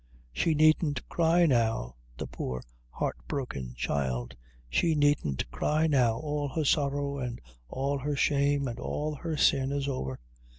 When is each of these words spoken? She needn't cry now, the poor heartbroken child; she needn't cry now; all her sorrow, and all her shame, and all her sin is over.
She 0.33 0.55
needn't 0.55 1.07
cry 1.09 1.45
now, 1.45 1.93
the 2.17 2.25
poor 2.25 2.63
heartbroken 2.89 3.75
child; 3.77 4.35
she 4.67 4.95
needn't 4.95 5.51
cry 5.51 5.85
now; 5.85 6.17
all 6.17 6.47
her 6.49 6.65
sorrow, 6.65 7.19
and 7.19 7.39
all 7.69 7.99
her 7.99 8.15
shame, 8.15 8.67
and 8.67 8.79
all 8.79 9.13
her 9.13 9.37
sin 9.37 9.71
is 9.71 9.87
over. 9.87 10.19